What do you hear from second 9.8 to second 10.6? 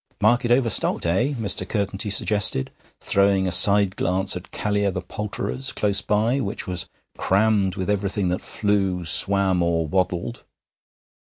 waddled.